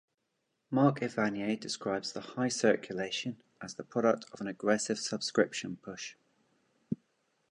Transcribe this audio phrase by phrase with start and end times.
[0.71, 6.15] Mark Evanier describes the high circulation as the product of an aggressive subscription push.